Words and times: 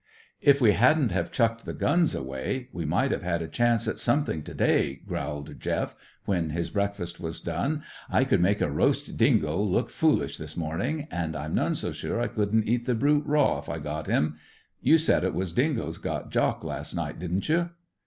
"If 0.41 0.59
we 0.59 0.71
hadn't 0.71 1.11
have 1.11 1.31
chucked 1.31 1.63
the 1.63 1.75
guns 1.75 2.15
away 2.15 2.69
we 2.73 2.85
might 2.85 3.11
have 3.11 3.21
got 3.21 3.43
a 3.43 3.47
chance 3.47 3.87
at 3.87 3.99
something 3.99 4.41
to 4.41 4.53
day," 4.55 4.95
growled 5.05 5.59
Jeff, 5.59 5.95
when 6.25 6.49
his 6.49 6.71
breakfast 6.71 7.19
was 7.19 7.39
done. 7.39 7.83
"I 8.09 8.23
could 8.23 8.41
make 8.41 8.61
a 8.61 8.71
roast 8.71 9.15
dingo 9.15 9.57
look 9.61 9.91
foolish 9.91 10.39
this 10.39 10.57
morning, 10.57 11.07
and 11.11 11.35
I'm 11.35 11.53
none 11.53 11.75
so 11.75 11.91
sure 11.91 12.19
I 12.19 12.29
couldn't 12.29 12.67
eat 12.67 12.87
the 12.87 12.95
brute 12.95 13.27
raw 13.27 13.59
if 13.59 13.69
I 13.69 13.77
got 13.77 14.07
him. 14.07 14.37
You 14.81 14.97
said 14.97 15.23
it 15.23 15.35
was 15.35 15.53
dingoes 15.53 15.99
got 15.99 16.31
Jock 16.31 16.63
last 16.63 16.95
night, 16.95 17.19
didn't 17.19 17.47
you?" 17.47 17.69